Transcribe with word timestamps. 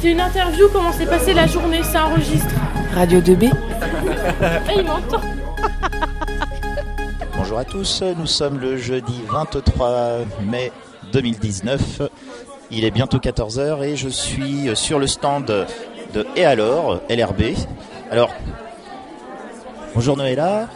C'est 0.00 0.10
une 0.10 0.20
interview, 0.20 0.68
comment 0.72 0.92
s'est 0.92 1.06
passée 1.06 1.32
la 1.34 1.46
journée, 1.46 1.82
ça 1.82 2.06
enregistre. 2.06 2.54
Radio 2.94 3.20
2B 3.20 3.50
Ah, 4.42 4.72
il 4.76 4.84
m'entend. 4.84 5.20
Bonjour 7.36 7.58
à 7.58 7.64
tous, 7.64 8.02
nous 8.16 8.26
sommes 8.26 8.58
le 8.58 8.76
jeudi 8.76 9.20
23 9.28 10.18
mai 10.42 10.72
2019. 11.12 12.02
Il 12.70 12.84
est 12.84 12.90
bientôt 12.90 13.18
14h 13.18 13.82
et 13.84 13.96
je 13.96 14.08
suis 14.08 14.74
sur 14.74 14.98
le 14.98 15.06
stand 15.06 15.44
de 15.44 16.26
Et 16.36 16.44
alors, 16.44 17.00
LRB. 17.08 17.42
Alors, 18.10 18.30
bonjour 19.94 20.16
Noëlla. 20.16 20.68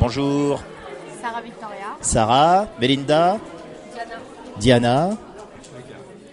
Bonjour 0.00 0.62
Sarah 1.22 1.40
Victoria. 1.42 1.86
Sarah, 2.00 2.66
Melinda, 2.80 3.38
Diana, 4.58 5.10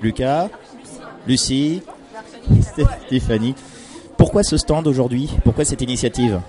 Lucas, 0.02 0.50
Lucie, 1.28 1.82
Stéphanie. 3.08 3.56
Pourquoi 4.18 4.44
ce 4.44 4.58
stand 4.58 4.88
aujourd'hui? 4.88 5.30
Pourquoi 5.44 5.66
cette 5.66 5.82
initiative? 5.82 6.40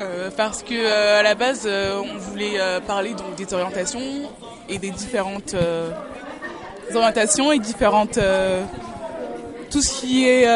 Euh, 0.00 0.30
parce 0.36 0.62
que 0.62 0.74
euh, 0.74 1.20
à 1.20 1.22
la 1.22 1.34
base, 1.34 1.62
euh, 1.66 2.00
on 2.02 2.18
voulait 2.18 2.58
parler 2.86 3.14
des 3.36 3.54
orientations 3.54 4.00
et 4.68 4.78
des 4.78 4.90
différentes 4.90 5.54
orientations 6.94 7.52
et 7.52 7.58
différentes 7.58 8.18
tout 9.70 9.82
ce 9.82 10.00
qui 10.00 10.26
est 10.26 10.46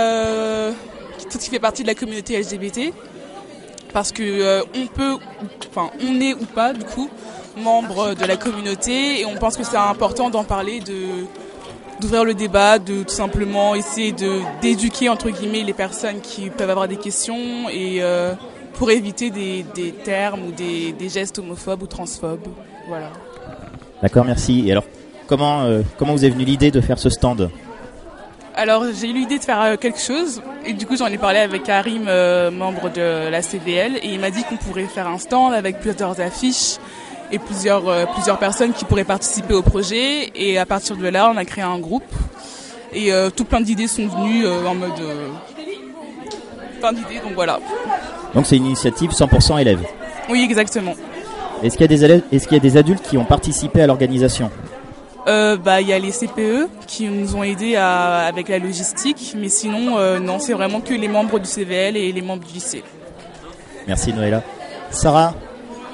tout 1.30 1.38
ce 1.38 1.45
qui 1.45 1.51
fait 1.51 1.59
partie 1.59 1.82
de 1.82 1.88
la 1.88 1.95
communauté 1.95 2.41
LGBT. 2.41 2.93
Parce 3.93 4.12
que 4.12 4.62
on 4.77 4.87
peut, 4.87 5.16
enfin 5.70 5.91
on 6.01 6.20
est 6.20 6.34
ou 6.34 6.45
pas 6.45 6.73
du 6.73 6.84
coup 6.84 7.09
membre 7.57 8.15
de 8.15 8.24
la 8.24 8.37
communauté 8.37 9.20
et 9.20 9.27
on 9.27 9.34
pense 9.34 9.57
que 9.57 9.65
c'est 9.65 9.77
important 9.77 10.30
d'en 10.30 10.45
parler, 10.45 10.80
de 10.80 11.27
d'ouvrir 12.01 12.25
le 12.25 12.34
débat, 12.34 12.79
de 12.79 13.02
tout 13.02 13.15
simplement 13.15 13.75
essayer 13.75 14.12
de 14.12 14.41
d'éduquer 14.61 15.09
entre 15.09 15.30
guillemets 15.30 15.62
les 15.62 15.73
personnes 15.73 16.21
qui 16.21 16.51
peuvent 16.51 16.71
avoir 16.71 16.88
des 16.88 16.97
questions 16.97 17.68
et 17.71 17.99
euh, 18.01 18.35
pour 18.74 18.90
éviter 18.90 19.30
des, 19.30 19.65
des 19.74 19.93
termes 19.93 20.40
ou 20.49 20.52
des, 20.52 20.93
des 20.93 21.09
gestes 21.09 21.38
homophobes 21.38 21.82
ou 21.82 21.87
transphobes. 21.87 22.49
Voilà. 22.88 23.10
D'accord, 24.02 24.24
merci. 24.24 24.65
Et 24.66 24.73
alors, 24.73 24.85
comment, 25.27 25.63
euh, 25.63 25.82
comment 25.99 26.13
vous 26.13 26.24
est 26.24 26.30
venue 26.30 26.45
l'idée 26.45 26.71
de 26.71 26.80
faire 26.80 26.99
ce 26.99 27.10
stand? 27.10 27.51
Alors 28.55 28.85
j'ai 28.93 29.10
eu 29.10 29.12
l'idée 29.12 29.38
de 29.38 29.45
faire 29.45 29.62
euh, 29.62 29.77
quelque 29.77 30.01
chose 30.01 30.43
et 30.66 30.73
du 30.73 30.85
coup 30.85 30.96
j'en 30.96 31.07
ai 31.07 31.16
parlé 31.18 31.38
avec 31.38 31.62
Karim, 31.62 32.07
euh, 32.09 32.51
membre 32.51 32.90
de 32.93 33.29
la 33.29 33.40
CVL, 33.40 33.99
et 34.02 34.09
il 34.09 34.18
m'a 34.18 34.30
dit 34.30 34.43
qu'on 34.43 34.57
pourrait 34.57 34.87
faire 34.87 35.07
un 35.07 35.18
stand 35.18 35.55
avec 35.55 35.79
plusieurs 35.79 36.21
affiches 36.21 36.79
et 37.32 37.38
plusieurs, 37.38 37.88
euh, 37.88 38.04
plusieurs 38.15 38.38
personnes 38.38 38.73
qui 38.73 38.84
pourraient 38.84 39.04
participer 39.04 39.54
au 39.54 39.62
projet. 39.62 40.30
Et 40.34 40.59
à 40.59 40.66
partir 40.66 40.96
de 40.96 41.07
là, 41.09 41.30
on 41.32 41.37
a 41.37 41.45
créé 41.45 41.65
un 41.65 41.79
groupe 41.79 42.02
et 42.93 43.12
euh, 43.12 43.30
tout 43.30 43.45
plein 43.45 43.60
d'idées 43.60 43.87
sont 43.88 44.07
venues 44.07 44.45
euh, 44.46 44.65
en 44.66 44.74
mode 44.74 44.93
plein 46.80 46.93
d'idées. 46.93 47.21
Donc 47.23 47.32
voilà. 47.34 47.59
Donc 48.34 48.46
c'est 48.46 48.56
une 48.56 48.66
initiative 48.66 49.10
100% 49.10 49.60
élèves. 49.60 49.84
Oui, 50.29 50.43
exactement. 50.43 50.95
Est-ce 51.62 51.73
qu'il 51.76 51.82
y 51.82 51.84
a 51.84 51.88
des 51.88 52.04
élèves, 52.04 52.23
est-ce 52.30 52.46
qu'il 52.46 52.56
y 52.56 52.60
a 52.60 52.62
des 52.62 52.76
adultes 52.76 53.02
qui 53.02 53.18
ont 53.18 53.24
participé 53.24 53.82
à 53.82 53.87
l'organisation? 53.87 54.51
Euh, 55.26 55.56
bah, 55.56 55.80
il 55.80 55.88
y 55.88 55.93
a 55.93 55.99
les 55.99 56.12
CPE 56.12 56.68
qui 56.87 57.06
nous 57.06 57.34
ont 57.37 57.43
aidés 57.43 57.76
à- 57.76 58.21
avec 58.26 58.49
la 58.49 58.59
logistique, 58.59 59.34
mais 59.37 59.49
sinon, 59.49 59.99
euh, 59.99 60.18
non, 60.21 60.38
c'est 60.38 60.52
vraiment 60.54 60.80
que 60.80 60.95
les 60.95 61.09
membres 61.09 61.38
du 61.38 61.46
CVL 61.49 61.96
et 61.96 62.12
les 62.12 62.23
membres 62.23 62.45
du 62.46 62.54
lycée. 62.54 62.82
Merci 63.87 64.12
Noëlla. 64.12 64.43
Sarah, 64.91 65.34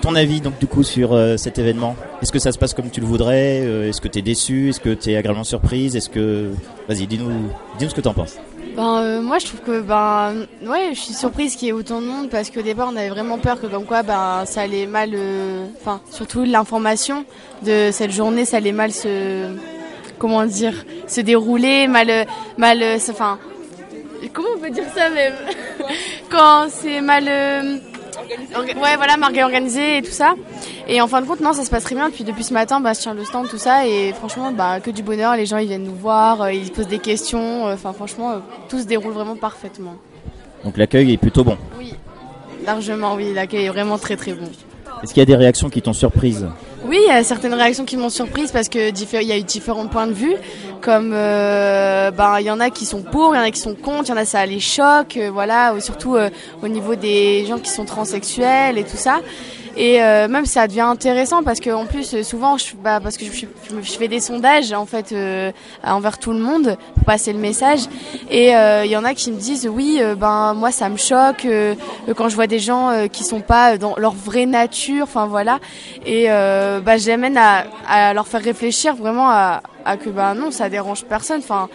ton 0.04 0.14
avis 0.16 0.42
donc 0.42 0.58
du 0.58 0.66
coup 0.66 0.82
sur 0.82 1.14
euh, 1.14 1.38
cet 1.38 1.58
événement? 1.58 1.96
Est-ce 2.20 2.30
que 2.30 2.38
ça 2.38 2.52
se 2.52 2.58
passe 2.58 2.74
comme 2.74 2.90
tu 2.90 3.00
le 3.00 3.06
voudrais? 3.06 3.60
Euh, 3.62 3.88
Est-ce 3.88 4.02
que 4.02 4.08
tu 4.08 4.18
es 4.18 4.22
déçu? 4.22 4.68
Est-ce 4.68 4.80
que 4.80 4.92
tu 4.92 5.10
es 5.10 5.16
agréablement 5.16 5.44
surprise? 5.44 5.96
Est-ce 5.96 6.10
que 6.10 6.50
vas-y, 6.86 7.06
dis-nous 7.06 7.30
dis-nous 7.78 7.90
ce 7.90 7.94
que 7.94 8.02
tu 8.02 8.08
en 8.08 8.12
penses. 8.12 8.36
Ben, 8.76 8.98
euh, 8.98 9.22
moi, 9.22 9.38
je 9.38 9.46
trouve 9.46 9.60
que, 9.60 9.80
ben, 9.80 10.46
ouais, 10.66 10.90
je 10.92 11.00
suis 11.00 11.14
surprise 11.14 11.56
qu'il 11.56 11.68
y 11.68 11.70
ait 11.70 11.72
autant 11.72 12.02
de 12.02 12.06
monde 12.06 12.28
parce 12.28 12.50
qu'au 12.50 12.60
départ, 12.60 12.90
on 12.92 12.96
avait 12.96 13.08
vraiment 13.08 13.38
peur 13.38 13.58
que, 13.58 13.66
comme 13.66 13.86
quoi, 13.86 14.02
ben, 14.02 14.42
ça 14.44 14.62
allait 14.62 14.86
mal, 14.86 15.16
enfin, 15.80 16.00
surtout 16.10 16.44
l'information 16.44 17.24
de 17.64 17.88
cette 17.90 18.10
journée, 18.10 18.44
ça 18.44 18.58
allait 18.58 18.72
mal 18.72 18.92
se, 18.92 19.56
comment 20.18 20.44
dire, 20.44 20.74
se 21.06 21.22
dérouler, 21.22 21.86
mal, 21.86 22.26
mal, 22.58 22.82
enfin, 23.08 23.38
comment 24.34 24.48
on 24.56 24.58
peut 24.58 24.70
dire 24.70 24.84
ça 24.94 25.08
même? 25.08 25.34
Quand 26.30 26.66
c'est 26.68 27.00
mal, 27.00 27.80
ouais, 28.80 28.96
voilà, 28.96 29.16
mal 29.16 29.38
organisé 29.42 29.98
et 29.98 30.02
tout 30.02 30.10
ça. 30.10 30.34
Et 30.88 31.00
en 31.00 31.06
fin 31.08 31.20
de 31.22 31.26
compte, 31.26 31.40
non, 31.40 31.52
ça 31.52 31.64
se 31.64 31.70
passe 31.70 31.84
très 31.84 31.94
bien. 31.94 32.10
Puis 32.10 32.24
depuis 32.24 32.44
ce 32.44 32.52
matin, 32.52 32.80
bah, 32.80 32.92
je 32.92 33.00
tiens 33.00 33.14
le 33.14 33.24
stand, 33.24 33.48
tout 33.48 33.58
ça, 33.58 33.86
et 33.86 34.12
franchement, 34.12 34.52
bah, 34.52 34.80
que 34.80 34.90
du 34.90 35.02
bonheur. 35.02 35.36
Les 35.36 35.46
gens, 35.46 35.58
ils 35.58 35.68
viennent 35.68 35.84
nous 35.84 35.94
voir, 35.94 36.42
euh, 36.42 36.52
ils 36.52 36.70
posent 36.70 36.88
des 36.88 36.98
questions. 36.98 37.66
euh, 37.66 37.74
Enfin, 37.74 37.92
franchement, 37.92 38.30
euh, 38.32 38.38
tout 38.68 38.78
se 38.78 38.84
déroule 38.84 39.12
vraiment 39.12 39.36
parfaitement. 39.36 39.94
Donc 40.64 40.76
l'accueil 40.76 41.12
est 41.12 41.16
plutôt 41.18 41.44
bon. 41.44 41.58
Oui, 41.78 41.94
largement, 42.64 43.14
oui. 43.14 43.32
L'accueil 43.34 43.66
est 43.66 43.68
vraiment 43.70 43.98
très, 43.98 44.16
très 44.16 44.32
bon. 44.32 44.48
Est-ce 45.02 45.12
qu'il 45.12 45.20
y 45.20 45.22
a 45.22 45.26
des 45.26 45.36
réactions 45.36 45.68
qui 45.68 45.82
t'ont 45.82 45.92
surprise? 45.92 46.46
Oui, 46.94 47.00
il 47.08 47.08
y 47.08 47.10
a 47.10 47.24
certaines 47.24 47.54
réactions 47.54 47.84
qui 47.84 47.96
m'ont 47.96 48.08
surprise 48.08 48.52
parce 48.52 48.68
que 48.68 48.90
il 48.90 49.26
y 49.26 49.32
a 49.32 49.36
eu 49.36 49.42
différents 49.42 49.88
points 49.88 50.06
de 50.06 50.12
vue. 50.12 50.36
Comme, 50.80 51.10
euh, 51.12 52.12
ben, 52.12 52.38
il 52.38 52.46
y 52.46 52.52
en 52.52 52.60
a 52.60 52.70
qui 52.70 52.86
sont 52.86 53.02
pour, 53.02 53.34
il 53.34 53.38
y 53.38 53.40
en 53.40 53.42
a 53.42 53.50
qui 53.50 53.58
sont 53.58 53.74
contre, 53.74 54.04
il 54.04 54.08
y 54.10 54.12
en 54.12 54.16
a 54.16 54.24
ça 54.24 54.46
les 54.46 54.60
choque, 54.60 55.16
euh, 55.16 55.28
voilà, 55.28 55.74
ou 55.74 55.80
surtout 55.80 56.14
euh, 56.14 56.30
au 56.62 56.68
niveau 56.68 56.94
des 56.94 57.46
gens 57.46 57.58
qui 57.58 57.70
sont 57.70 57.84
transsexuels 57.84 58.78
et 58.78 58.84
tout 58.84 58.96
ça. 58.96 59.22
Et 59.76 60.00
euh, 60.02 60.28
même 60.28 60.46
ça 60.46 60.68
devient 60.68 60.82
intéressant 60.82 61.42
parce 61.42 61.58
que 61.58 61.70
en 61.70 61.84
plus 61.86 62.14
euh, 62.14 62.22
souvent 62.22 62.56
je, 62.56 62.76
bah, 62.76 63.00
parce 63.02 63.16
que 63.16 63.24
je, 63.24 63.32
je- 63.32 63.46
je 63.82 63.92
fais 63.98 64.06
des 64.06 64.20
sondages 64.20 64.72
en 64.72 64.86
fait 64.86 65.10
euh, 65.10 65.50
envers 65.84 66.18
tout 66.18 66.30
le 66.32 66.38
monde 66.38 66.76
pour 66.94 67.04
passer 67.04 67.32
le 67.32 67.40
message 67.40 67.80
et 68.30 68.54
euh, 68.54 68.84
il 68.84 68.90
y 68.92 68.96
en 68.96 69.04
a 69.04 69.14
qui 69.14 69.32
me 69.32 69.36
disent 69.36 69.66
oui 69.66 69.98
euh, 70.00 70.14
ben 70.14 70.54
moi 70.54 70.70
ça 70.70 70.88
me 70.88 70.96
choque 70.96 71.44
euh, 71.44 71.74
euh, 72.08 72.14
quand 72.14 72.28
je 72.28 72.36
vois 72.36 72.46
des 72.46 72.60
gens 72.60 72.90
euh, 72.90 73.08
qui 73.08 73.24
sont 73.24 73.40
pas 73.40 73.76
dans 73.76 73.96
leur 73.96 74.12
vraie 74.14 74.46
nature 74.46 75.02
enfin 75.04 75.26
voilà 75.26 75.58
et 76.06 76.26
euh, 76.30 76.78
bah 76.80 76.96
je 76.96 77.06
les 77.06 77.10
amène 77.12 77.36
à, 77.36 77.64
à 77.88 78.14
leur 78.14 78.28
faire 78.28 78.42
réfléchir 78.42 78.94
vraiment 78.94 79.28
à, 79.28 79.60
à 79.84 79.96
que 79.96 80.08
bah 80.08 80.34
non 80.34 80.52
ça 80.52 80.68
dérange 80.68 81.04
personne 81.04 81.40
enfin 81.40 81.68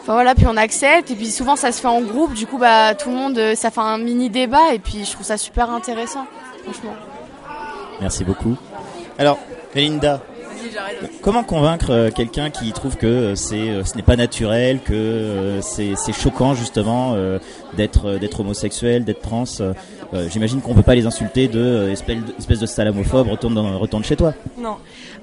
Enfin 0.00 0.14
voilà, 0.14 0.34
puis 0.34 0.46
on 0.48 0.56
accepte 0.56 1.10
et 1.10 1.14
puis 1.14 1.26
souvent 1.30 1.54
ça 1.54 1.70
se 1.70 1.82
fait 1.82 1.86
en 1.88 2.00
groupe, 2.00 2.32
du 2.32 2.46
coup 2.46 2.56
bah 2.56 2.94
tout 2.94 3.10
le 3.10 3.14
monde 3.16 3.36
euh, 3.36 3.54
ça 3.54 3.70
fait 3.70 3.80
un 3.82 3.98
mini 3.98 4.30
débat 4.30 4.72
et 4.72 4.78
puis 4.78 5.04
je 5.04 5.12
trouve 5.12 5.26
ça 5.26 5.36
super 5.36 5.68
intéressant, 5.70 6.24
franchement. 6.64 6.94
Merci 8.00 8.24
beaucoup. 8.24 8.56
Alors, 9.18 9.38
Melinda, 9.74 10.20
comment 11.22 11.42
convaincre 11.42 11.90
euh, 11.90 12.10
quelqu'un 12.10 12.50
qui 12.50 12.72
trouve 12.72 12.96
que 12.96 13.06
euh, 13.06 13.34
c'est, 13.34 13.56
euh, 13.56 13.84
ce 13.84 13.96
n'est 13.96 14.02
pas 14.02 14.16
naturel, 14.16 14.80
que 14.84 15.58
c'est, 15.60 15.94
c'est 15.96 16.12
choquant 16.12 16.54
justement 16.54 17.14
d'être, 17.76 18.18
d'être 18.18 18.40
homosexuel, 18.40 19.04
d'être 19.04 19.20
trans 19.22 19.44
J'imagine 20.30 20.62
qu'on 20.62 20.72
peut 20.74 20.82
pas 20.82 20.94
les 20.94 21.04
insulter 21.04 21.48
de 21.48 21.90
espèce, 21.90 22.60
de- 22.60 22.66
salamophobe, 22.66 23.28
retourne, 23.28 23.54
dans- 23.54 23.78
retourne 23.78 24.02
chez 24.04 24.16
toi. 24.16 24.32
Non. 24.56 24.76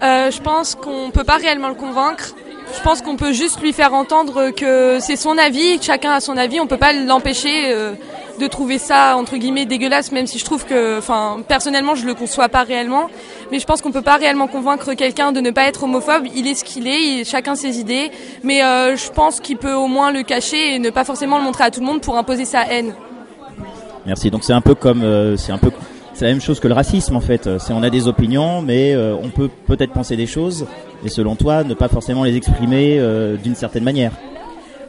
Euh, 0.03 0.30
je 0.30 0.40
pense 0.42 0.75
qu'on 0.75 1.09
peut 1.09 1.24
pas 1.24 1.38
réellement 1.38 1.69
le 1.69 1.74
convaincre. 1.75 2.36
Je 2.78 2.81
pense 2.84 3.02
qu'on 3.02 3.16
peut 3.16 3.31
juste 3.34 3.62
lui 3.62 3.74
faire 3.74 3.94
entendre 3.96 4.52
que 4.52 5.00
c'est 5.00 5.16
son 5.16 5.38
avis, 5.40 5.80
que 5.80 5.86
chacun 5.86 6.12
a 6.12 6.19
son 6.19 6.38
avis. 6.38 6.59
On 6.59 6.68
peut 6.68 6.78
pas 6.78 6.94
l'empêcher 6.94 7.74
de 8.40 8.47
trouver 8.47 8.78
ça 8.78 9.16
entre 9.18 9.38
guillemets 9.38 9.66
dégueulasse, 9.66 10.12
même 10.12 10.28
si 10.28 10.40
je 10.40 10.46
trouve 10.46 10.66
que, 10.66 10.97
enfin, 10.97 11.38
personnellement, 11.47 11.96
je 11.96 12.06
le 12.06 12.13
conçois 12.13 12.50
pas 12.50 12.63
réellement. 12.63 13.07
Mais 13.51 13.59
je 13.59 13.66
pense 13.66 13.81
qu'on 13.81 13.91
peut 13.91 14.01
pas 14.01 14.18
réellement 14.18 14.47
convaincre 14.47 14.94
quelqu'un 14.94 15.31
de 15.31 15.40
ne 15.40 15.51
pas 15.51 15.63
être 15.68 15.84
homophobe. 15.84 16.25
Il 16.35 16.47
est 16.47 16.56
ce 16.56 16.63
qu'il 16.63 16.88
est, 16.88 17.24
chacun 17.24 17.56
ses 17.56 17.79
idées. 17.79 18.12
Mais 18.44 18.63
euh, 18.63 18.95
je 18.95 19.09
pense 19.12 19.40
qu'il 19.40 19.57
peut 19.57 19.74
au 19.74 19.88
moins 19.88 20.12
le 20.12 20.24
cacher 20.24 20.75
et 20.75 20.79
ne 20.79 20.90
pas 20.90 21.03
forcément 21.03 21.38
le 21.38 21.44
montrer 21.44 21.63
à 21.66 21.72
tout 21.72 21.79
le 21.79 21.85
monde 21.85 22.01
pour 22.01 22.18
imposer 22.18 22.45
sa 22.45 22.63
haine. 22.63 22.94
Merci. 24.06 24.29
Donc 24.29 24.44
c'est 24.44 24.53
un 24.53 24.62
peu 24.62 24.75
comme, 24.75 25.03
euh, 25.03 25.38
c'est 25.38 25.51
un 25.51 25.57
peu, 25.57 25.72
c'est 26.13 26.25
la 26.25 26.31
même 26.31 26.41
chose 26.41 26.59
que 26.59 26.68
le 26.68 26.74
racisme 26.74 27.16
en 27.16 27.22
fait. 27.22 27.50
C'est 27.59 27.74
on 27.74 27.84
a 27.84 27.90
des 27.90 28.07
opinions, 28.07 28.62
mais 28.62 28.94
euh, 28.94 29.16
on 29.22 29.29
peut 29.29 29.50
peut-être 29.68 29.94
penser 29.94 30.16
des 30.16 30.28
choses, 30.28 30.68
et 31.03 31.09
selon 31.09 31.35
toi, 31.35 31.63
ne 31.63 31.74
pas 31.74 31.88
forcément 31.88 32.24
les 32.24 32.35
exprimer 32.35 33.01
d'une 33.41 33.56
certaine 33.56 33.84
manière. 33.84 34.12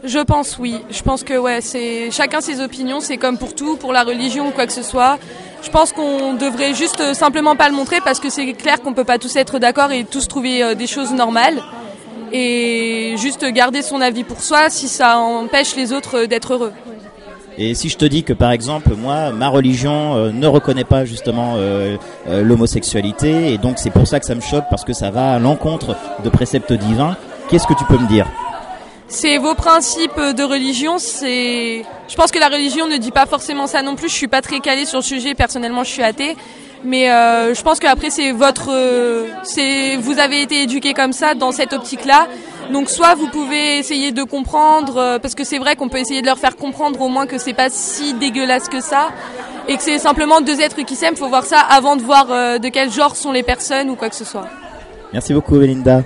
Je 0.07 0.21
pense 0.21 0.57
oui. 0.59 0.77
Je 0.89 1.03
pense 1.03 1.25
que 1.25 1.37
ouais, 1.37 1.61
c'est 1.61 2.13
chacun 2.13 2.41
ses 2.41 2.61
opinions, 2.61 3.01
c'est 3.01 3.17
comme 3.17 3.39
pour 3.39 3.57
tout, 3.57 3.77
pour 3.77 3.93
la 3.93 4.05
religion 4.05 4.49
ou 4.49 4.51
quoi 4.53 4.67
que 4.67 4.73
ce 4.73 4.83
soit. 4.83 5.19
Je 5.65 5.71
pense 5.71 5.93
qu'on 5.93 6.35
devrait 6.35 6.75
juste 6.75 7.01
euh, 7.01 7.13
simplement 7.13 7.57
pas 7.57 7.69
le 7.69 7.75
montrer 7.75 7.99
parce 8.05 8.21
que 8.21 8.31
c'est 8.31 8.53
clair 8.53 8.81
qu'on 8.81 8.95
peut 8.95 9.05
pas 9.05 9.19
tous 9.19 9.35
être 9.35 9.59
d'accord 9.59 9.91
et 9.91 10.05
tous 10.05 10.29
trouver 10.29 10.63
euh, 10.63 10.75
des 10.77 10.87
choses 10.87 11.13
normales 11.13 11.61
et 12.33 13.17
juste 13.19 13.45
garder 13.47 13.83
son 13.83 14.01
avis 14.01 14.23
pour 14.23 14.41
soi 14.43 14.71
si 14.71 14.87
ça 14.87 15.19
empêche 15.19 15.75
les 15.75 15.93
autres 15.93 16.19
euh, 16.19 16.27
d'être 16.29 16.55
heureux. 16.55 16.73
Et 17.59 17.75
si 17.75 17.89
je 17.89 17.97
te 17.97 18.05
dis 18.05 18.23
que 18.23 18.33
par 18.33 18.53
exemple 18.53 18.95
moi 18.95 19.33
ma 19.33 19.49
religion 19.49 20.31
ne 20.31 20.47
reconnaît 20.47 20.85
pas 20.85 21.07
justement 21.07 21.57
l'homosexualité 22.29 23.55
et 23.55 23.57
donc 23.57 23.79
c'est 23.79 23.89
pour 23.89 24.07
ça 24.07 24.21
que 24.21 24.27
ça 24.27 24.35
me 24.35 24.43
choque 24.43 24.67
parce 24.69 24.85
que 24.85 24.93
ça 24.93 25.11
va 25.11 25.33
à 25.33 25.39
l'encontre 25.39 25.97
de 26.23 26.29
préceptes 26.29 26.75
divins, 26.75 27.17
qu'est-ce 27.49 27.67
que 27.67 27.73
tu 27.73 27.87
peux 27.87 27.97
me 27.97 28.07
dire? 28.09 28.27
C'est 29.09 29.39
vos 29.39 29.55
principes 29.55 30.19
de 30.19 30.43
religion, 30.43 30.99
c'est 30.99 31.85
je 32.09 32.15
pense 32.17 32.31
que 32.31 32.39
la 32.39 32.49
religion 32.49 32.89
ne 32.89 32.97
dit 32.97 33.13
pas 33.13 33.27
forcément 33.27 33.67
ça 33.67 33.83
non 33.83 33.95
plus, 33.95 34.09
je 34.09 34.15
suis 34.15 34.29
pas 34.29 34.43
très 34.43 34.61
calée 34.61 34.85
sur 34.85 34.99
le 34.99 35.05
sujet, 35.05 35.35
personnellement 35.35 35.85
je 35.85 35.91
suis 35.91 36.03
athée. 36.03 36.37
Mais 36.85 37.11
euh, 37.11 37.55
je 37.55 37.63
pense 37.63 37.79
qu'après 37.79 38.11
c'est 38.11 38.33
votre, 38.33 38.71
euh, 38.71 39.29
c'est 39.43 39.97
vous 39.97 40.19
avez 40.19 40.43
été 40.43 40.63
éduqué 40.63 40.93
comme 40.93 41.13
ça 41.13 41.35
dans 41.35 41.53
cette 41.53 41.73
optique-là. 41.73 42.27
Donc 42.73 42.91
soit 42.91 43.15
vous 43.15 43.29
pouvez 43.29 43.79
essayer 43.79 44.13
de 44.13 44.23
comprendre, 44.23 44.97
euh, 44.97 45.19
parce 45.19 45.35
que 45.35 45.45
c'est 45.45 45.59
vrai 45.59 45.77
qu'on 45.77 45.89
peut 45.89 45.99
essayer 45.99 46.21
de 46.21 46.27
leur 46.27 46.39
faire 46.39 46.57
comprendre 46.57 47.01
au 47.01 47.09
moins 47.09 47.27
que 47.27 47.39
c'est 47.39 47.55
pas 47.55 47.71
si 47.71 48.15
dégueulasse 48.15 48.69
que 48.69 48.81
ça, 48.81 49.09
et 49.69 49.77
que 49.77 49.83
c'est 49.83 49.99
simplement 49.99 50.41
deux 50.41 50.61
êtres 50.61 50.83
qui 50.83 50.97
s'aiment. 50.97 51.17
Faut 51.17 51.29
voir 51.29 51.45
ça 51.45 51.61
avant 51.61 51.97
de 51.97 52.03
voir 52.03 52.27
euh, 52.31 52.59
de 52.59 52.69
quel 52.69 52.91
genre 52.91 53.17
sont 53.17 53.33
les 53.33 53.43
personnes 53.43 53.89
ou 53.89 53.95
quoi 53.95 54.09
que 54.09 54.17
ce 54.17 54.25
soit. 54.25 54.49
Merci 55.13 55.33
beaucoup, 55.33 55.59
Belinda. 55.59 56.03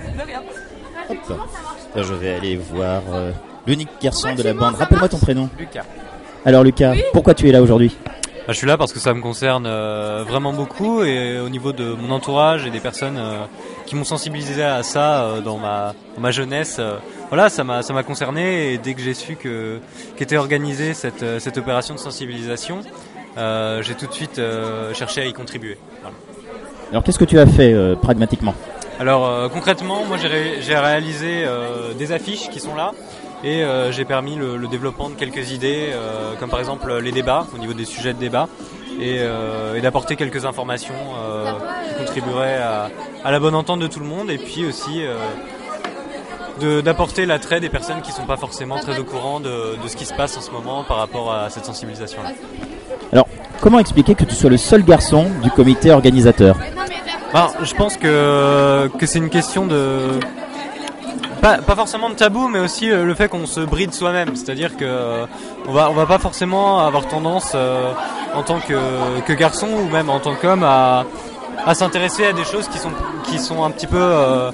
Hop. 1.09 1.17
Là, 1.95 2.03
je 2.03 2.13
vais 2.13 2.33
aller 2.33 2.55
voir 2.55 3.01
euh, 3.13 3.31
l'unique 3.67 3.89
garçon 4.01 4.33
de 4.33 4.43
la 4.43 4.53
bande. 4.53 4.75
Rappelle-moi 4.75 5.09
ton 5.09 5.17
prénom. 5.17 5.49
Lucas. 5.59 5.83
Alors, 6.45 6.63
Lucas, 6.63 6.93
pourquoi 7.13 7.33
tu 7.33 7.49
es 7.49 7.51
là 7.51 7.61
aujourd'hui? 7.61 7.95
Bah, 8.47 8.53
je 8.53 8.53
suis 8.53 8.65
là 8.65 8.77
parce 8.77 8.91
que 8.91 8.99
ça 8.99 9.13
me 9.13 9.21
concerne 9.21 9.65
euh, 9.67 10.23
vraiment 10.27 10.51
beaucoup 10.53 11.03
et 11.03 11.39
au 11.39 11.49
niveau 11.49 11.73
de 11.73 11.93
mon 11.93 12.09
entourage 12.11 12.65
et 12.65 12.71
des 12.71 12.79
personnes 12.79 13.17
euh, 13.17 13.43
qui 13.85 13.95
m'ont 13.95 14.03
sensibilisé 14.03 14.63
à 14.63 14.81
ça 14.81 15.23
euh, 15.23 15.41
dans, 15.41 15.57
ma, 15.57 15.93
dans 16.15 16.21
ma 16.21 16.31
jeunesse. 16.31 16.77
euh, 16.79 16.95
voilà, 17.29 17.49
ça 17.49 17.63
m'a 17.63 17.81
ça 17.83 17.93
m'a 17.93 18.03
concerné 18.03 18.73
et 18.73 18.77
dès 18.77 18.93
que 18.93 19.01
j'ai 19.01 19.13
su 19.13 19.35
que 19.35 19.79
qu'était 20.17 20.37
organisée 20.37 20.93
cette, 20.93 21.23
cette 21.39 21.57
opération 21.59 21.93
de 21.93 21.99
sensibilisation, 21.99 22.81
euh, 23.37 23.83
j'ai 23.83 23.93
tout 23.93 24.07
de 24.07 24.13
suite 24.13 24.39
euh, 24.39 24.91
cherché 24.93 25.21
à 25.21 25.25
y 25.25 25.33
contribuer. 25.33 25.77
Voilà. 26.01 26.15
Alors, 26.91 27.03
qu'est-ce 27.03 27.19
que 27.19 27.25
tu 27.25 27.37
as 27.39 27.45
fait 27.45 27.73
euh, 27.73 27.95
pragmatiquement? 27.95 28.55
Alors 29.01 29.25
euh, 29.25 29.49
concrètement, 29.49 30.05
moi 30.05 30.17
j'ai 30.17 30.27
ré- 30.27 30.57
j'ai 30.61 30.77
réalisé 30.77 31.43
euh, 31.43 31.95
des 31.95 32.11
affiches 32.11 32.51
qui 32.51 32.59
sont 32.59 32.75
là 32.75 32.91
et 33.43 33.63
euh, 33.63 33.91
j'ai 33.91 34.05
permis 34.05 34.35
le, 34.35 34.67
développement 34.67 35.09
de 35.09 35.15
quelques 35.15 35.49
idées, 35.49 35.89
comme 36.39 36.51
par 36.51 36.59
exemple 36.59 36.95
les 36.99 37.11
débats 37.11 37.47
au 37.55 37.57
niveau 37.57 37.73
des 37.73 37.85
sujets 37.85 38.13
de 38.13 38.19
débat 38.19 38.47
et, 38.99 39.19
d'apporter 39.81 40.15
quelques 40.15 40.45
informations 40.45 40.93
qui 41.87 41.95
contribueraient 41.95 42.59
à, 43.23 43.31
la 43.31 43.39
bonne 43.39 43.55
entente 43.55 43.79
de 43.79 43.87
tout 43.87 43.99
le 43.99 44.05
monde 44.05 44.29
et 44.29 44.37
puis 44.37 44.67
aussi 44.67 45.01
d'apporter 46.83 47.25
l'attrait 47.25 47.59
des 47.59 47.69
personnes 47.69 48.01
qui 48.03 48.11
sont 48.11 48.27
pas 48.27 48.37
forcément 48.37 48.77
très 48.77 48.99
au 48.99 49.03
courant 49.03 49.39
de, 49.39 49.81
de 49.81 49.87
ce 49.87 49.95
qui 49.95 50.05
se 50.05 50.13
passe 50.13 50.37
en 50.37 50.41
ce 50.41 50.51
moment 50.51 50.83
par 50.83 50.97
rapport 50.97 51.33
à 51.33 51.49
cette 51.49 51.65
sensibilisation-là. 51.65 52.29
Alors, 53.11 53.27
comment 53.61 53.79
expliquer 53.79 54.13
que 54.13 54.25
tu 54.25 54.35
sois 54.35 54.51
le 54.51 54.57
seul 54.57 54.83
garçon 54.83 55.25
du 55.41 55.49
comité 55.49 55.89
organisateur? 55.89 56.55
Ben, 57.33 57.49
je 57.63 57.73
pense 57.73 57.97
que, 57.97 58.89
que 58.97 59.05
c'est 59.05 59.19
une 59.19 59.29
question 59.29 59.65
de. 59.65 60.19
Pas, 61.41 61.57
pas 61.57 61.75
forcément 61.75 62.09
de 62.09 62.15
tabou, 62.15 62.47
mais 62.49 62.59
aussi 62.59 62.87
le 62.87 63.15
fait 63.15 63.27
qu'on 63.27 63.47
se 63.47 63.61
bride 63.61 63.93
soi-même. 63.93 64.35
C'est-à-dire 64.35 64.77
que 64.77 64.85
euh, 64.85 65.25
on 65.67 65.71
va, 65.71 65.89
on 65.89 65.93
va 65.93 66.05
pas 66.05 66.19
forcément 66.19 66.85
avoir 66.85 67.07
tendance, 67.07 67.53
euh, 67.55 67.93
en 68.35 68.43
tant 68.43 68.59
que, 68.59 69.19
que 69.25 69.33
garçon 69.33 69.67
ou 69.67 69.89
même 69.89 70.09
en 70.09 70.19
tant 70.19 70.35
qu'homme, 70.35 70.63
à, 70.63 71.05
à 71.65 71.73
s'intéresser 71.73 72.25
à 72.25 72.33
des 72.33 72.43
choses 72.43 72.67
qui 72.67 72.77
sont, 72.77 72.91
qui 73.25 73.39
sont 73.39 73.63
un 73.63 73.71
petit 73.71 73.87
peu 73.87 73.97
euh, 73.99 74.51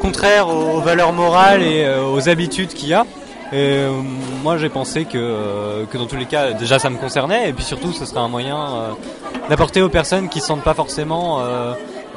contraires 0.00 0.48
aux, 0.48 0.80
valeurs 0.80 1.12
morales 1.12 1.62
et 1.62 1.84
euh, 1.84 2.06
aux 2.06 2.28
habitudes 2.28 2.68
qu'il 2.68 2.88
y 2.88 2.94
a. 2.94 3.04
Et 3.52 3.78
euh, 3.78 3.90
moi 4.42 4.58
j'ai 4.58 4.68
pensé 4.68 5.04
que, 5.04 5.84
que 5.90 5.98
dans 5.98 6.06
tous 6.06 6.16
les 6.16 6.26
cas, 6.26 6.52
déjà 6.52 6.78
ça 6.78 6.90
me 6.90 6.98
concernait, 6.98 7.48
et 7.48 7.52
puis 7.52 7.64
surtout 7.64 7.92
ce 7.92 8.04
serait 8.04 8.20
un 8.20 8.28
moyen 8.28 8.94
d'apporter 9.48 9.82
aux 9.82 9.88
personnes 9.88 10.28
qui 10.28 10.40
se 10.40 10.46
sentent 10.46 10.62
pas 10.62 10.74
forcément, 10.74 11.40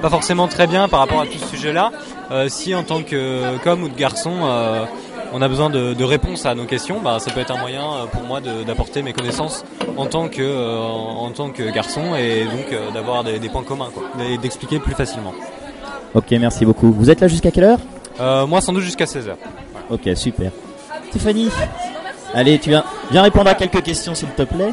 pas 0.01 0.09
forcément 0.09 0.47
très 0.47 0.67
bien 0.67 0.87
par 0.87 0.99
rapport 0.99 1.21
à 1.21 1.25
tout 1.25 1.37
ce 1.37 1.47
sujet-là, 1.55 1.91
euh, 2.31 2.49
si 2.49 2.73
en 2.75 2.83
tant 2.83 3.03
que 3.03 3.57
qu'homme 3.63 3.83
ou 3.83 3.89
de 3.89 3.97
garçon, 3.97 4.31
euh, 4.43 4.85
on 5.33 5.41
a 5.41 5.47
besoin 5.47 5.69
de, 5.69 5.93
de 5.93 6.03
réponses 6.03 6.45
à 6.45 6.53
nos 6.53 6.65
questions, 6.65 6.99
bah, 7.01 7.17
ça 7.19 7.31
peut 7.31 7.39
être 7.39 7.51
un 7.51 7.57
moyen 7.59 7.81
euh, 7.81 8.05
pour 8.05 8.21
moi 8.21 8.39
d'apporter 8.39 9.01
mes 9.01 9.13
connaissances 9.13 9.65
en 9.97 10.05
tant 10.05 10.27
que, 10.29 10.41
euh, 10.41 10.77
en, 10.79 11.29
tant 11.31 11.49
que 11.49 11.63
garçon 11.71 12.15
et 12.15 12.45
donc 12.45 12.71
euh, 12.71 12.91
d'avoir 12.91 13.23
des, 13.23 13.39
des 13.39 13.49
points 13.49 13.63
communs, 13.63 13.89
quoi, 13.93 14.03
et 14.29 14.37
d'expliquer 14.37 14.79
plus 14.79 14.93
facilement. 14.93 15.33
Ok, 16.13 16.29
merci 16.31 16.65
beaucoup. 16.65 16.91
Vous 16.91 17.09
êtes 17.09 17.19
là 17.19 17.27
jusqu'à 17.27 17.49
quelle 17.49 17.63
heure? 17.63 17.79
Euh, 18.19 18.45
moi 18.45 18.61
sans 18.61 18.73
doute 18.73 18.83
jusqu'à 18.83 19.05
16h. 19.05 19.33
Ok, 19.89 20.09
super. 20.15 20.51
Tiffany 21.11 21.49
Allez, 22.35 22.59
tu 22.59 22.69
viens, 22.69 22.83
viens 23.11 23.23
répondre 23.23 23.49
à 23.49 23.55
quelques 23.55 23.81
questions 23.83 24.13
s'il 24.15 24.29
te 24.29 24.43
plaît. 24.43 24.71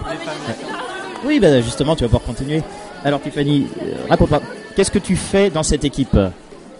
Oui, 1.24 1.40
bah 1.40 1.60
justement, 1.60 1.94
tu 1.94 2.02
vas 2.04 2.08
pouvoir 2.08 2.22
continuer. 2.22 2.62
Alors 3.04 3.20
Tiffany, 3.20 3.66
raconte-moi, 4.08 4.40
qu'est-ce 4.74 4.90
que 4.90 4.98
tu 4.98 5.16
fais 5.16 5.50
dans 5.50 5.62
cette 5.62 5.84
équipe 5.84 6.16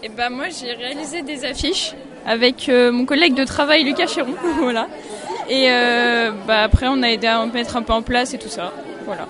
Et 0.02 0.08
ben 0.08 0.30
moi 0.30 0.46
j'ai 0.48 0.72
réalisé 0.72 1.22
des 1.22 1.44
affiches 1.44 1.94
avec 2.26 2.68
euh, 2.68 2.92
mon 2.92 3.04
collègue 3.04 3.34
de 3.34 3.44
travail 3.44 3.84
Lucas 3.84 4.06
Chéron, 4.06 4.34
voilà. 4.60 4.88
Et 5.48 5.70
euh, 5.70 6.30
bah 6.46 6.62
après 6.62 6.86
on 6.88 7.02
a 7.02 7.08
aidé 7.08 7.26
à 7.26 7.44
mettre 7.46 7.76
un 7.76 7.82
peu 7.82 7.92
en 7.92 8.02
place 8.02 8.34
et 8.34 8.38
tout 8.38 8.48
ça, 8.48 8.72
voilà. 9.06 9.26